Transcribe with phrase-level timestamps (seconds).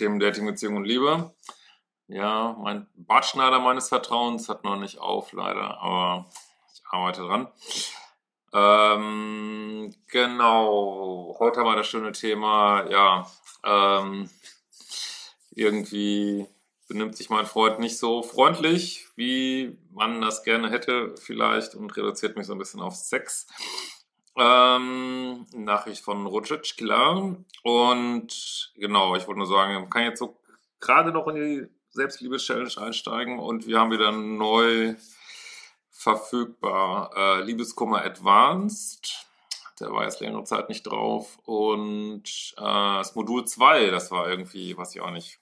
[0.00, 1.34] Themen Dating, Beziehung und Liebe.
[2.08, 6.26] Ja, mein Bartschneider meines Vertrauens hat noch nicht auf, leider, aber
[6.72, 7.48] ich arbeite dran.
[8.54, 13.30] Ähm, genau, heute haben wir das schöne Thema, ja,
[13.62, 14.30] ähm,
[15.50, 16.46] irgendwie
[16.88, 22.38] benimmt sich mein Freund nicht so freundlich, wie man das gerne hätte vielleicht und reduziert
[22.38, 23.48] mich so ein bisschen auf Sex.
[24.36, 27.36] Ähm, Nachricht von Rucic, klar.
[27.62, 30.40] Und genau, ich wollte nur sagen, man kann jetzt so
[30.78, 34.94] gerade noch in die Selbstliebe-Challenge einsteigen und wir haben wieder neu
[35.90, 39.26] verfügbar äh, Liebeskummer Advanced.
[39.80, 41.38] Der war jetzt längere Zeit nicht drauf.
[41.44, 45.40] Und äh, das Modul 2, das war irgendwie, weiß ich auch nicht,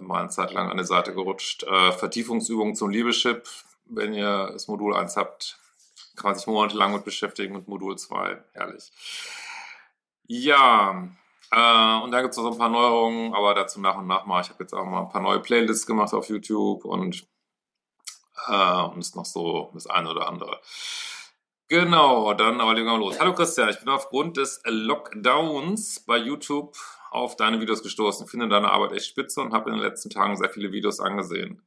[0.00, 1.64] mal eine Zeit lang an der Seite gerutscht.
[1.64, 3.48] Äh, Vertiefungsübungen zum Liebeschip.
[3.86, 5.58] Wenn ihr das Modul 1 habt,
[6.16, 8.42] kann man sich monatelang mit beschäftigen mit Modul 2.
[8.52, 8.90] Herrlich.
[10.26, 11.08] Ja,
[11.52, 14.26] äh, und dann gibt es noch so ein paar Neuerungen, aber dazu nach und nach
[14.26, 14.40] mal.
[14.40, 17.26] Ich habe jetzt auch mal ein paar neue Playlists gemacht auf YouTube und,
[18.48, 20.60] äh, und ist noch so das eine oder andere.
[21.68, 23.18] Genau, dann aber legen wir los.
[23.18, 26.76] Hallo Christian, ich bin aufgrund des Lockdowns bei YouTube
[27.10, 30.36] auf deine Videos gestoßen, finde deine Arbeit echt spitze und habe in den letzten Tagen
[30.36, 31.66] sehr viele Videos angesehen.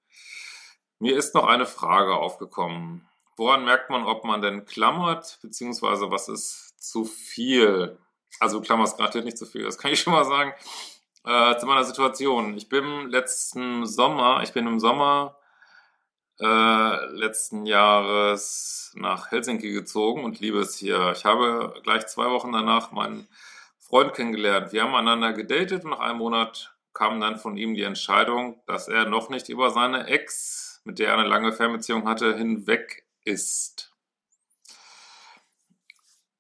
[1.00, 3.09] Mir ist noch eine Frage aufgekommen.
[3.40, 7.98] Woran merkt man, ob man denn klammert, beziehungsweise was ist zu viel?
[8.42, 10.54] Also klammerst gerade nicht zu viel, das kann ich schon mal sagen.
[11.24, 12.58] Äh, zu meiner Situation.
[12.58, 15.38] Ich bin letzten Sommer, ich bin im Sommer
[16.42, 21.14] äh, letzten Jahres nach Helsinki gezogen und liebe es hier.
[21.16, 23.30] Ich habe gleich zwei Wochen danach meinen
[23.78, 24.74] Freund kennengelernt.
[24.74, 28.90] Wir haben einander gedatet und nach einem Monat kam dann von ihm die Entscheidung, dass
[28.90, 33.92] er noch nicht über seine Ex, mit der er eine lange Fernbeziehung hatte, hinweg ist.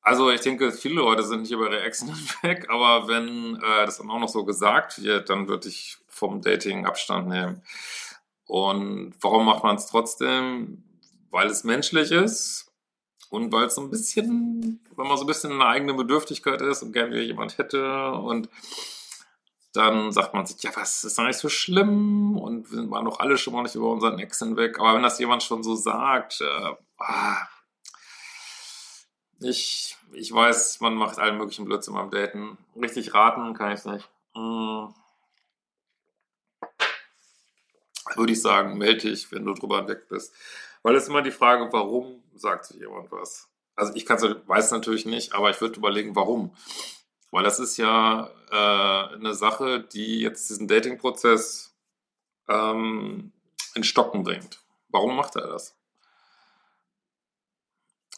[0.02, 3.98] Also ich denke, viele Leute sind nicht über ihre Exen hinweg, aber wenn äh, das
[3.98, 7.62] dann auch noch so gesagt wird, dann würde ich vom Dating Abstand nehmen.
[8.46, 10.84] Und warum macht man es trotzdem?
[11.30, 12.72] Weil es menschlich ist
[13.30, 16.82] und weil es so ein bisschen, wenn man so ein bisschen eine eigene Bedürftigkeit ist
[16.82, 18.50] und gerne jemand hätte und
[19.74, 23.20] dann sagt man sich, ja, was ist doch nicht so schlimm und wir waren doch
[23.20, 24.80] alle schon mal nicht über unseren Ex hinweg.
[24.80, 27.48] Aber wenn das jemand schon so sagt, äh, ah,
[29.40, 32.58] ich, ich weiß, man macht allen möglichen Blödsinn beim Daten.
[32.76, 34.10] Richtig raten kann ich nicht.
[34.34, 34.94] Hm.
[38.16, 40.34] Würde ich sagen, melde dich, wenn du drüber hinweg bist.
[40.82, 43.48] Weil es immer die Frage, warum sagt sich jemand was?
[43.76, 46.52] Also ich kann's, weiß natürlich nicht, aber ich würde überlegen, warum.
[47.32, 51.76] Weil das ist ja äh, eine Sache, die jetzt diesen Dating-Prozess
[52.48, 53.32] ähm,
[53.76, 54.60] in Stocken bringt.
[54.90, 55.78] Warum macht er das?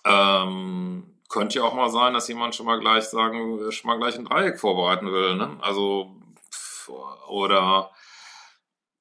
[0.06, 4.18] Ähm, könnte ja auch mal sein, dass jemand schon mal gleich sagen, schon mal gleich
[4.18, 5.58] ein Dreieck vorbereiten will, ne?
[5.62, 6.16] Also
[7.28, 7.92] oder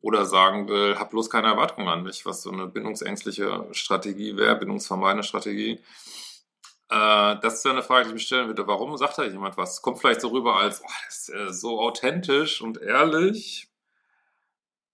[0.02, 4.56] oder sagen will, hab bloß keine Erwartungen an mich, was so eine bindungsängstliche Strategie wäre,
[4.56, 5.80] bindungsvermeidende Strategie.
[6.90, 8.66] Äh, das ist ja eine Frage, die ich mir stellen würde.
[8.66, 9.80] Warum sagt da jemand was?
[9.80, 13.68] Kommt vielleicht so rüber als, oh, das ist äh, so authentisch und ehrlich.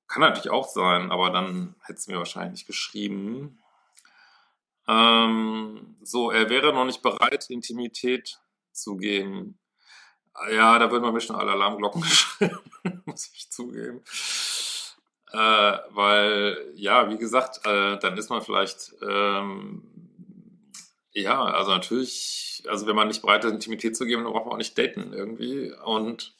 [0.06, 3.58] Kann natürlich auch sein, aber dann hätte es mir wahrscheinlich nicht geschrieben.
[4.86, 8.38] Ähm, so, er wäre noch nicht bereit, Intimität
[8.72, 9.58] zu geben.
[10.52, 12.60] Ja, da würden wir mir schon alle Alarmglocken geschrieben,
[13.06, 14.02] muss ich zugeben.
[15.32, 19.95] Äh, weil, ja, wie gesagt, äh, dann ist man vielleicht, ähm,
[21.16, 24.54] ja, also natürlich, also wenn man nicht bereit ist, Intimität zu geben, dann braucht man
[24.54, 25.72] auch nicht daten irgendwie.
[25.84, 26.34] Und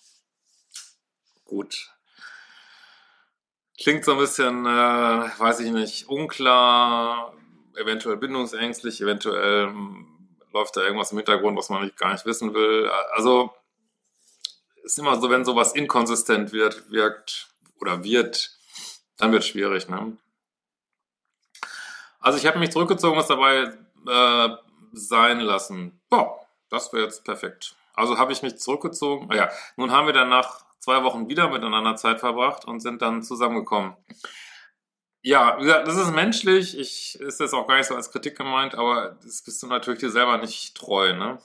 [1.47, 1.91] gut.
[3.81, 4.69] Klingt so ein bisschen, äh,
[5.39, 7.35] weiß ich nicht, unklar,
[7.75, 12.53] eventuell bindungsängstlich, eventuell hm, läuft da irgendwas im Hintergrund, was man nicht, gar nicht wissen
[12.53, 12.91] will.
[13.15, 13.55] Also
[14.85, 17.49] ist immer so, wenn sowas inkonsistent wird, wirkt
[17.81, 18.59] oder wird,
[19.17, 20.19] dann wird es schwierig, ne?
[22.21, 23.73] Also ich habe mich zurückgezogen, was dabei
[24.09, 24.66] äh,
[24.97, 26.01] sein lassen.
[26.09, 26.41] Boah,
[26.71, 27.77] das wäre jetzt perfekt.
[27.95, 29.29] Also habe ich mich zurückgezogen.
[29.31, 33.03] Ah ja, nun haben wir dann nach zwei Wochen wieder miteinander Zeit verbracht und sind
[33.03, 33.97] dann zusammengekommen.
[35.23, 36.79] Ja, wie gesagt, das ist menschlich.
[36.79, 40.01] Ich ist das auch gar nicht so als Kritik gemeint, aber das bist du natürlich
[40.01, 41.39] dir selber nicht treu, ne?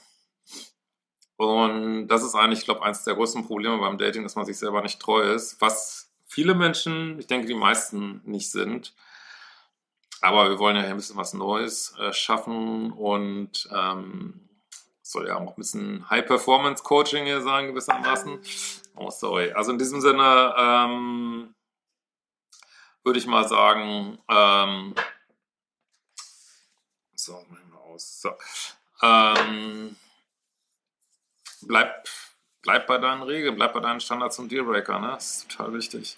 [1.37, 4.59] Und das ist eigentlich, ich glaube, eines der größten Probleme beim Dating, dass man sich
[4.59, 8.93] selber nicht treu ist, was viele Menschen, ich denke die meisten nicht sind.
[10.21, 14.47] Aber wir wollen ja ein bisschen was Neues äh, schaffen und ähm,
[15.01, 18.39] soll ja auch ein bisschen High-Performance-Coaching hier sein, gewissermaßen.
[18.95, 19.51] Oh, sorry.
[19.51, 21.55] Also in diesem Sinne ähm,
[23.03, 24.93] würde ich mal sagen, ähm,
[27.15, 27.43] so,
[27.91, 28.21] aus.
[28.21, 28.31] So.
[29.01, 29.95] Ähm,
[31.61, 32.07] bleib
[32.61, 35.07] bleib bei deinen Regeln, bleib bei deinen Standards und Dealbreaker, ne?
[35.09, 36.17] Das ist total wichtig.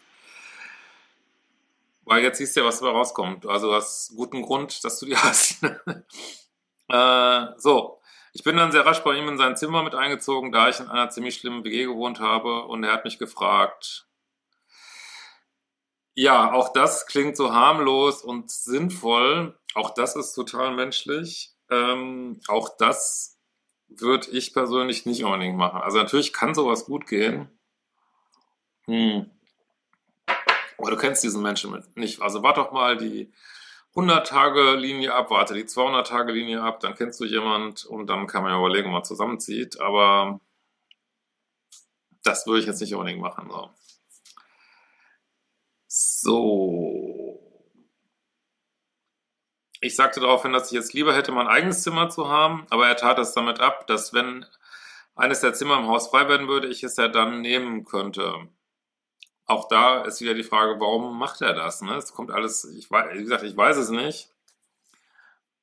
[2.05, 3.45] Weil jetzt siehst du ja, was dabei rauskommt.
[3.45, 5.63] Also du hast guten Grund, dass du die hast.
[6.89, 8.01] äh, so,
[8.33, 10.87] ich bin dann sehr rasch bei ihm in sein Zimmer mit eingezogen, da ich in
[10.87, 14.07] einer ziemlich schlimmen WG gewohnt habe und er hat mich gefragt,
[16.15, 19.57] ja, auch das klingt so harmlos und sinnvoll.
[19.73, 21.51] Auch das ist total menschlich.
[21.69, 23.39] Ähm, auch das
[23.87, 25.81] würde ich persönlich nicht unbedingt machen.
[25.81, 27.49] Also natürlich kann sowas gut gehen.
[28.85, 29.31] Hm.
[30.77, 32.21] Aber du kennst diesen Menschen nicht.
[32.21, 33.31] Also warte doch mal die
[33.95, 38.59] 100-Tage-Linie ab, warte die 200-Tage-Linie ab, dann kennst du jemand und dann kann man ja
[38.59, 39.79] überlegen, ob man zusammenzieht.
[39.79, 40.39] Aber
[42.23, 43.49] das würde ich jetzt nicht unbedingt machen.
[43.49, 43.69] So.
[45.87, 47.39] So.
[49.79, 52.95] Ich sagte daraufhin, dass ich jetzt lieber hätte, mein eigenes Zimmer zu haben, aber er
[52.95, 54.45] tat es damit ab, dass wenn
[55.15, 58.47] eines der Zimmer im Haus frei werden würde, ich es ja dann nehmen könnte.
[59.45, 61.81] Auch da ist wieder die Frage, warum macht er das?
[61.81, 61.95] Ne?
[61.95, 64.29] Es kommt alles, ich weiß, wie gesagt, ich weiß es nicht.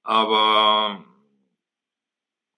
[0.03, 1.05] Aber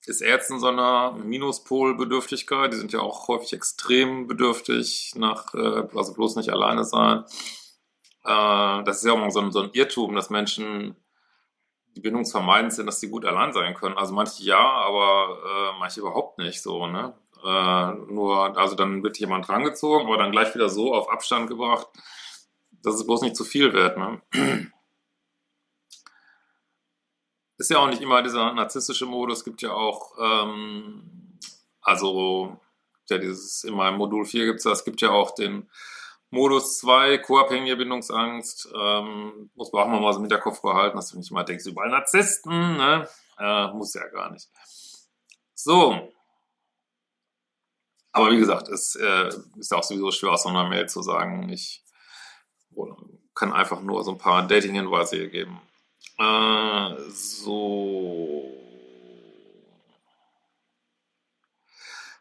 [0.07, 2.73] ist er jetzt in so einer Minuspolbedürftigkeit?
[2.73, 7.25] Die sind ja auch häufig extrem bedürftig nach, äh, also bloß nicht alleine sein.
[8.25, 10.97] Äh, das ist ja auch mal so ein, so ein Irrtum, dass Menschen
[11.95, 13.97] die bindungsvermeidend sind, dass sie gut allein sein können.
[13.97, 17.15] Also manche ja, aber äh, manche überhaupt nicht so, ne?
[17.45, 21.89] Äh, nur, also dann wird jemand rangezogen, aber dann gleich wieder so auf Abstand gebracht,
[22.83, 24.23] dass es bloß nicht zu viel wird, ne?
[27.59, 31.39] Ist ja auch nicht immer dieser narzisstische Modus, es gibt ja auch, ähm,
[31.81, 32.61] also,
[33.09, 35.71] ja, dieses, in meinem Modul 4 gibt es das, gibt ja auch den
[36.31, 41.11] Modus 2, co-abhängige Bindungsangst, ähm, muss man auch mal so mit der Kopf behalten, dass
[41.11, 43.07] du nicht mal denkst, überall Narzissten, ne?
[43.39, 44.49] Äh, muss ja gar nicht.
[45.55, 46.13] So.
[48.13, 51.03] Aber wie gesagt, es äh, ist ja auch sowieso schwer aus so einer Mail zu
[51.03, 51.83] sagen, ich
[53.35, 55.61] kann einfach nur so ein paar Dating-Hinweise hier geben.
[56.19, 58.45] Äh, so.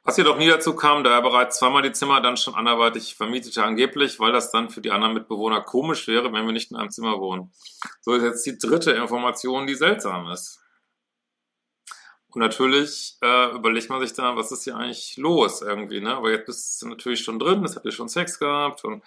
[0.03, 3.63] Was jedoch nie dazu kam, da er bereits zweimal die Zimmer dann schon anderweitig vermietete,
[3.63, 6.89] angeblich, weil das dann für die anderen Mitbewohner komisch wäre, wenn wir nicht in einem
[6.89, 7.53] Zimmer wohnen.
[7.99, 10.60] So ist jetzt die dritte Information, die seltsam ist.
[12.31, 16.15] Und natürlich äh, überlegt man sich dann, was ist hier eigentlich los irgendwie, ne?
[16.15, 19.03] Aber jetzt bist du natürlich schon drin, jetzt habt ihr schon Sex gehabt und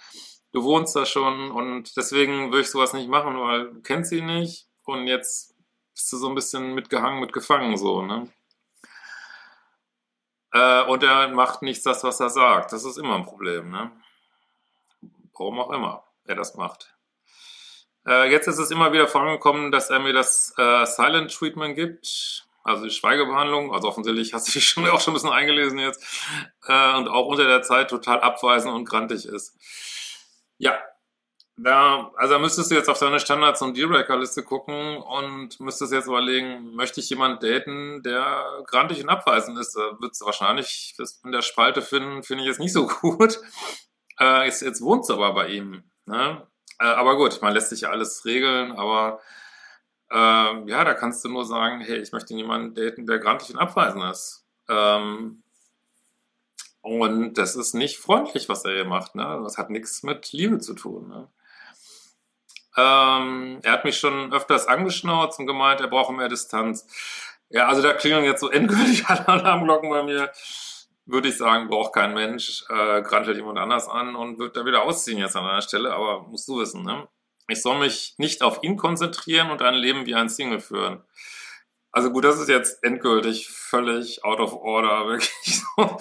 [0.52, 4.20] du wohnst da schon und deswegen würde ich sowas nicht machen, weil du kennst sie
[4.20, 5.54] nicht und jetzt
[5.94, 8.30] bist du so ein bisschen mitgehangen, mitgefangen, so, ne?
[10.52, 12.72] Äh, und er macht nichts das, was er sagt.
[12.72, 13.90] Das ist immer ein Problem, ne?
[15.36, 16.94] Warum auch immer er das macht.
[18.06, 22.46] Äh, jetzt ist es immer wieder vorangekommen, dass er mir das äh, Silent Treatment gibt,
[22.64, 23.72] also die Schweigebehandlung.
[23.72, 26.02] Also offensichtlich hast du dich schon, auch schon ein bisschen eingelesen jetzt.
[26.66, 29.56] Äh, und auch unter der Zeit total abweisend und grantig ist.
[30.58, 30.78] Ja,
[31.56, 36.08] da, also da müsstest du jetzt auf deine Standards- und Dealbreaker-Liste gucken und müsstest jetzt
[36.08, 39.77] überlegen, möchte ich jemanden daten, der grantig und abweisend ist?
[39.77, 43.41] Da würdest du wahrscheinlich das in der Spalte finden, finde ich jetzt nicht so gut.
[44.19, 45.84] Äh, jetzt, jetzt wohnst du aber bei ihm.
[46.06, 46.44] Ne?
[46.81, 49.20] Äh, aber gut, man lässt sich ja alles regeln, aber
[50.11, 53.61] äh, ja, da kannst du nur sagen, hey, ich möchte jemanden daten, der grantig und
[53.61, 54.46] abweisend ist.
[54.69, 55.43] Ähm,
[56.81, 59.15] und das ist nicht freundlich, was er hier macht.
[59.15, 59.41] Ne?
[59.43, 61.08] Das hat nichts mit Liebe zu tun.
[61.08, 61.29] Ne?
[62.77, 66.87] Ähm, er hat mich schon öfters angeschnauzt und gemeint, er brauche mehr Distanz.
[67.49, 70.31] Ja, also da klingeln jetzt so endgültig alle Alarmglocken bei mir.
[71.06, 74.82] Würde ich sagen, braucht kein Mensch, äh, grantelt jemand anders an und wird da wieder
[74.82, 77.08] ausziehen jetzt an einer Stelle, aber musst du wissen, ne?
[77.48, 81.03] Ich soll mich nicht auf ihn konzentrieren und ein Leben wie ein Single führen.
[81.93, 85.98] Also gut, das ist jetzt endgültig völlig out of order, wirklich so.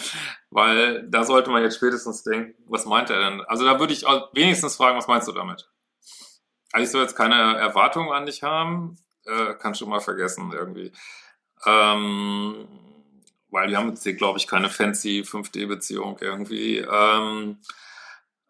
[0.50, 3.42] Weil da sollte man jetzt spätestens denken, was meint er denn?
[3.42, 5.70] Also da würde ich wenigstens fragen, was meinst du damit?
[6.72, 10.92] Also ich soll jetzt keine Erwartungen an dich haben, äh, kannst du mal vergessen irgendwie.
[11.66, 12.68] Ähm,
[13.52, 16.80] weil wir haben jetzt hier, glaube ich, keine fancy 5D-Beziehung irgendwie.
[16.80, 17.60] Ähm,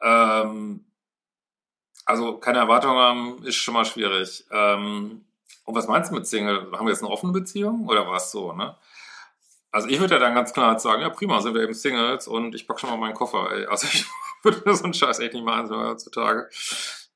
[0.02, 0.86] ähm,
[2.06, 4.46] also keine Erwartungen haben ist schon mal schwierig.
[4.52, 5.26] Ähm,
[5.66, 6.72] und was meinst du mit Single?
[6.74, 8.76] Haben wir jetzt eine offene Beziehung oder was so, ne?
[9.72, 12.54] Also ich würde ja dann ganz klar sagen, ja prima, sind wir eben Singles und
[12.54, 13.66] ich packe schon mal meinen Koffer, ey.
[13.66, 14.06] Also ich
[14.44, 16.50] würde so einen Scheiß echt nicht machen heutzutage.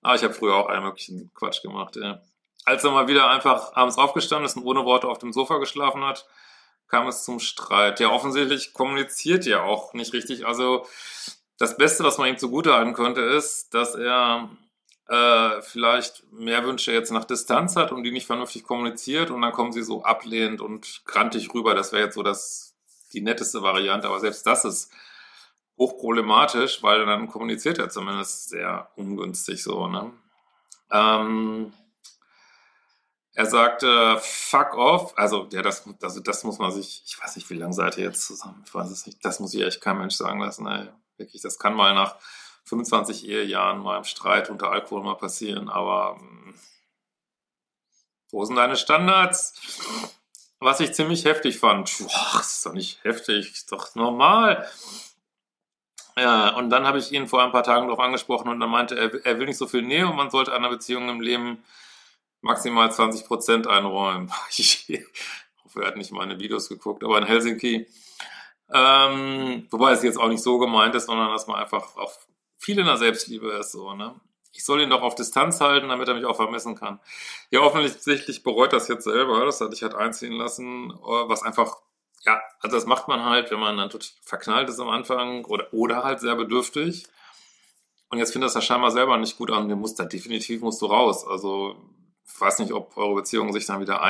[0.01, 1.97] Aber ich habe früher auch allen möglichen Quatsch gemacht.
[1.97, 2.21] Ja.
[2.65, 6.03] Als er mal wieder einfach abends aufgestanden ist und ohne Worte auf dem Sofa geschlafen
[6.03, 6.25] hat,
[6.87, 7.99] kam es zum Streit.
[7.99, 10.47] Ja, offensichtlich kommuniziert er auch nicht richtig.
[10.47, 10.85] Also
[11.59, 14.49] das Beste, was man ihm zugute halten könnte, ist, dass er
[15.07, 19.53] äh, vielleicht mehr Wünsche jetzt nach Distanz hat und die nicht vernünftig kommuniziert und dann
[19.53, 21.75] kommen sie so ablehnend und grantig rüber.
[21.75, 22.75] Das wäre jetzt so das,
[23.13, 24.91] die netteste Variante, aber selbst das ist
[25.77, 29.87] hochproblematisch, weil dann kommuniziert er zumindest sehr ungünstig so.
[29.87, 30.11] Ne?
[30.91, 31.71] Ähm,
[33.33, 35.13] er sagte, fuck off.
[35.15, 38.05] Also, ja, das, also das muss man sich, ich weiß nicht, wie lange seid ihr
[38.05, 38.63] jetzt zusammen?
[38.65, 39.23] Ich weiß es nicht.
[39.23, 40.65] Das muss ich echt kein Mensch sagen lassen.
[40.65, 40.89] Ey.
[41.17, 42.15] Wirklich, das kann mal nach
[42.67, 46.53] 25 Ehejahren mal im Streit unter Alkohol mal passieren, aber hm,
[48.29, 49.79] wo sind deine Standards?
[50.59, 51.91] Was ich ziemlich heftig fand.
[51.99, 54.67] Boah, ist doch nicht heftig, ist doch normal.
[56.17, 58.97] Ja, und dann habe ich ihn vor ein paar Tagen darauf angesprochen und dann meinte
[58.97, 61.63] er, er will nicht so viel Nähe und man sollte einer Beziehung im Leben
[62.41, 64.31] maximal 20 Prozent einräumen.
[64.57, 64.87] Ich
[65.63, 67.87] hoffe, er hat nicht meine Videos geguckt, aber in Helsinki.
[68.73, 72.13] Ähm, wobei es jetzt auch nicht so gemeint ist, sondern dass man einfach auch
[72.57, 74.19] viel in der Selbstliebe ist, so, ne?
[74.53, 76.99] Ich soll ihn doch auf Distanz halten, damit er mich auch vermissen kann.
[77.51, 79.45] Ja, offensichtlich bereut das jetzt selber.
[79.45, 81.77] Das hatte ich halt einziehen lassen, was einfach,
[82.25, 83.91] ja, also das macht man halt, wenn man dann
[84.23, 87.05] verknallt ist am Anfang oder, oder halt sehr bedürftig.
[88.09, 89.69] Und jetzt findet das ja scheinbar selber nicht gut an.
[89.69, 91.27] Du musst da definitiv musst du raus.
[91.27, 91.75] Also
[92.25, 94.01] ich weiß nicht, ob eure Beziehung sich dann wieder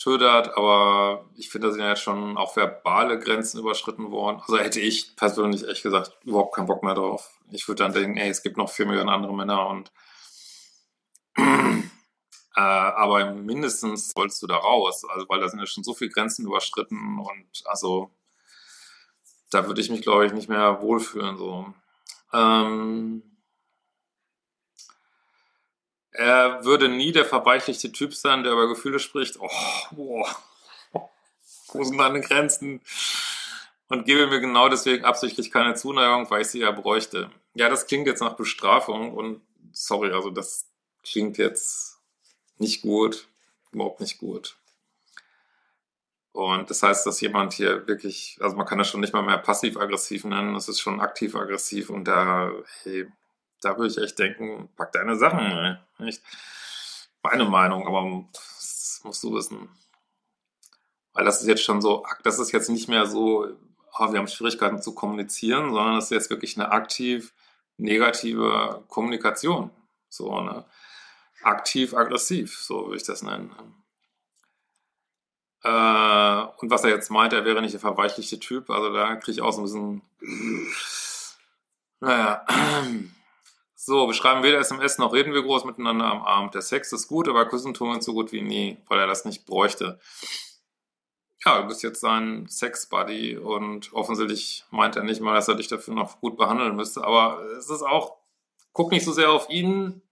[0.00, 4.40] eintödert, aber ich finde, da sind ja jetzt schon auch verbale Grenzen überschritten worden.
[4.40, 7.38] Also hätte ich persönlich echt gesagt, überhaupt keinen Bock mehr drauf.
[7.50, 9.92] Ich würde dann denken, ey, es gibt noch vier Millionen andere Männer und
[11.36, 16.10] äh, aber mindestens sollst du da raus, also weil da sind ja schon so viele
[16.10, 18.10] Grenzen überschritten und also
[19.50, 21.36] da würde ich mich, glaube ich, nicht mehr wohlfühlen.
[21.36, 21.74] So.
[22.32, 23.29] Ähm,
[26.12, 29.38] er würde nie der verweichlichte Typ sein, der über Gefühle spricht.
[29.40, 29.48] Oh,
[29.92, 30.36] boah.
[31.72, 32.80] Wo sind deine Grenzen?
[33.88, 37.30] Und gebe mir genau deswegen absichtlich keine Zuneigung, weil ich sie ja bräuchte.
[37.54, 40.66] Ja, das klingt jetzt nach Bestrafung und sorry, also das
[41.02, 41.98] klingt jetzt
[42.58, 43.26] nicht gut,
[43.72, 44.56] überhaupt nicht gut.
[46.32, 49.38] Und das heißt, dass jemand hier wirklich, also man kann das schon nicht mal mehr
[49.38, 52.52] passiv-aggressiv nennen, das ist schon aktiv-aggressiv und da,
[52.82, 53.08] hey,
[53.60, 55.78] da würde ich echt denken, pack deine Sachen.
[55.98, 56.22] Nicht
[57.22, 59.68] meine Meinung, aber das musst du wissen.
[61.12, 63.48] Weil das ist jetzt schon so, das ist jetzt nicht mehr so,
[63.98, 67.32] oh, wir haben Schwierigkeiten zu kommunizieren, sondern das ist jetzt wirklich eine aktiv
[67.76, 69.70] negative Kommunikation.
[70.08, 70.64] So, ne?
[71.42, 73.50] Aktiv-aggressiv, so würde ich das nennen.
[75.62, 79.32] Äh, und was er jetzt meint, er wäre nicht der verweichlichte Typ, also da kriege
[79.32, 80.02] ich auch so ein bisschen,
[82.00, 82.46] naja,
[83.90, 86.54] so, wir schreiben weder SMS noch reden wir groß miteinander am Abend.
[86.54, 89.24] Der Sex ist gut, aber küssen tun wir so gut wie nie, weil er das
[89.24, 89.98] nicht bräuchte.
[91.44, 95.66] Ja, du bist jetzt sein Sex-Buddy und offensichtlich meint er nicht mal, dass er dich
[95.66, 97.02] dafür noch gut behandeln müsste.
[97.02, 98.18] Aber es ist auch,
[98.72, 100.02] guck nicht so sehr auf ihn,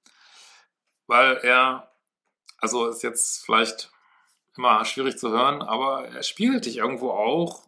[1.07, 1.93] weil er,
[2.59, 3.93] also ist jetzt vielleicht
[4.57, 7.63] immer schwierig zu hören, aber er spiegelt dich irgendwo auch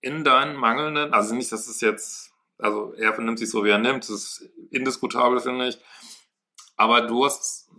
[0.00, 3.78] in deinen mangelnden, also nicht, dass es jetzt also er vernimmt sich so, wie er
[3.78, 4.04] nimmt.
[4.04, 5.78] Das ist indiskutabel, finde ich.
[6.76, 7.70] Aber du hast,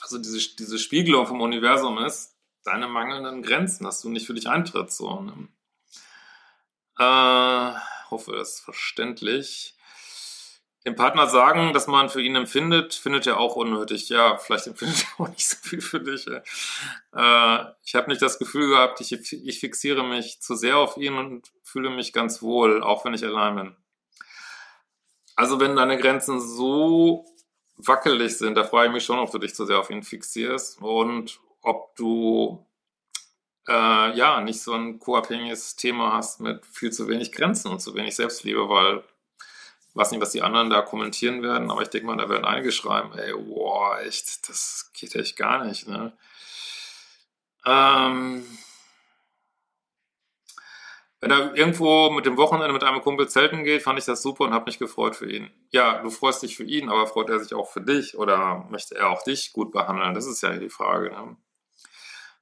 [0.00, 4.48] also diese, diese Spiegelung vom Universum ist deine mangelnden Grenzen, dass du nicht für dich
[4.48, 4.98] eintrittst.
[4.98, 5.48] So, ne?
[6.98, 7.72] äh,
[8.10, 9.74] hoffe, das ist verständlich.
[10.84, 14.08] Dem Partner sagen, dass man für ihn empfindet, findet er auch unnötig.
[14.08, 16.26] Ja, vielleicht empfindet er auch nicht so viel für dich.
[16.28, 21.14] Äh, ich habe nicht das Gefühl gehabt, ich, ich fixiere mich zu sehr auf ihn
[21.14, 23.76] und fühle mich ganz wohl, auch wenn ich allein bin.
[25.36, 27.26] Also wenn deine Grenzen so
[27.76, 30.80] wackelig sind, da frage ich mich schon, ob du dich zu sehr auf ihn fixierst
[30.80, 32.66] und ob du
[33.68, 37.94] äh, ja nicht so ein co-abhängiges Thema hast mit viel zu wenig Grenzen und zu
[37.94, 39.04] wenig Selbstliebe, weil
[39.88, 42.44] ich weiß nicht, was die anderen da kommentieren werden, aber ich denke mal, da werden
[42.44, 46.12] einige schreiben, ey, boah, echt, das geht echt gar nicht, ne?
[47.64, 48.46] Ähm,
[51.26, 54.44] wenn er irgendwo mit dem Wochenende mit einem Kumpel zelten geht, fand ich das super
[54.44, 55.50] und habe mich gefreut für ihn.
[55.70, 58.94] Ja, du freust dich für ihn, aber freut er sich auch für dich oder möchte
[58.94, 60.14] er auch dich gut behandeln?
[60.14, 61.10] Das ist ja die Frage.
[61.10, 61.36] Ne?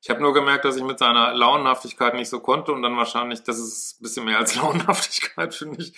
[0.03, 3.43] Ich habe nur gemerkt, dass ich mit seiner Launenhaftigkeit nicht so konnte und dann wahrscheinlich,
[3.43, 5.95] das ist ein bisschen mehr als Launenhaftigkeit, finde ich,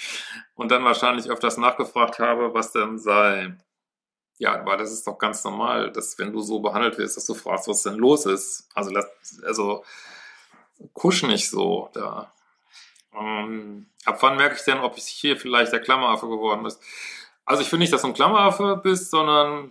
[0.55, 3.57] und dann wahrscheinlich öfters nachgefragt habe, was denn sei.
[4.39, 7.35] Ja, aber das ist doch ganz normal, dass wenn du so behandelt wirst, dass du
[7.35, 8.69] fragst, was denn los ist.
[8.75, 8.93] Also,
[9.45, 9.83] also
[10.93, 12.33] kusch nicht so da.
[13.19, 16.81] Ähm, ab wann merke ich denn, ob ich hier vielleicht der Klammeraffe geworden bist?
[17.45, 19.71] Also ich finde nicht, dass du ein Klammeraffe bist, sondern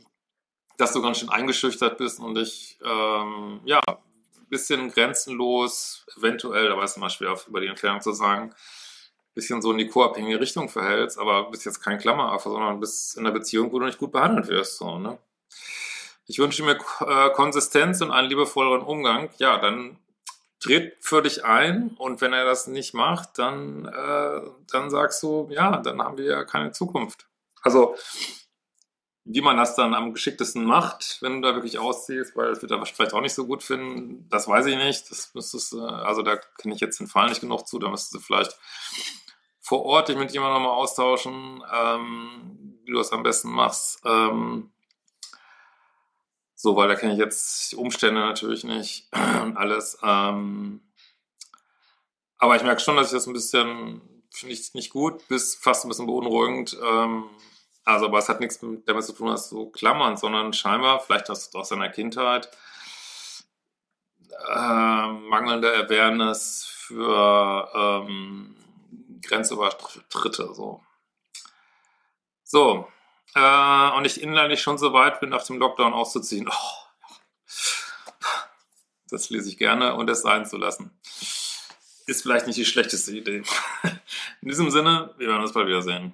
[0.78, 6.78] dass du ganz schön eingeschüchtert bist und dich, ähm, ja, ein bisschen grenzenlos, eventuell, da
[6.78, 10.40] war es immer schwer, über die Entfernung zu sagen, ein bisschen so in die co-abhängige
[10.40, 14.00] Richtung verhältst, aber bist jetzt kein Klammeraffe, sondern bist in einer Beziehung, wo du nicht
[14.00, 15.18] gut behandelt wirst, so, ne?
[16.28, 19.30] Ich wünsche mir äh, Konsistenz und einen liebevolleren Umgang.
[19.38, 19.98] Ja, dann
[20.66, 24.42] tritt für dich ein und wenn er das nicht macht, dann, äh,
[24.72, 27.28] dann sagst du, ja, dann haben wir ja keine Zukunft.
[27.62, 27.96] Also,
[29.26, 32.72] wie man das dann am geschicktesten macht, wenn du da wirklich ausziehst, weil das wird
[32.72, 35.10] er vielleicht auch nicht so gut finden, das weiß ich nicht.
[35.10, 38.16] Das müsstest, äh, also da kenne ich jetzt den Fall nicht genug zu, da müsstest
[38.16, 38.58] du vielleicht
[39.62, 44.00] vor Ort dich mit jemandem nochmal austauschen, ähm, wie du das am besten machst.
[44.04, 44.72] Ähm,
[46.56, 49.98] so, weil da kenne ich jetzt Umstände natürlich nicht und alles.
[50.02, 50.82] Ähm,
[52.38, 55.86] aber ich merke schon, dass ich das ein bisschen, finde ich nicht gut, bis fast
[55.86, 56.78] ein bisschen beunruhigend.
[56.82, 57.26] Ähm,
[57.84, 61.54] also, aber es hat nichts damit zu tun, dass du klammern, sondern scheinbar, vielleicht hast
[61.54, 62.50] du aus deiner Kindheit,
[64.48, 68.56] äh, mangelnde Awareness für ähm,
[69.22, 70.54] Grenzübertritte.
[70.54, 70.82] So.
[72.44, 72.88] So,
[73.36, 76.50] äh, und ich innerlich schon so weit bin, nach dem Lockdown auszuziehen.
[76.50, 76.86] Oh,
[79.10, 80.92] das lese ich gerne und es sein zu lassen.
[82.08, 83.44] Ist vielleicht nicht die schlechteste Idee.
[84.42, 86.14] In diesem Sinne, wir werden uns bald wiedersehen.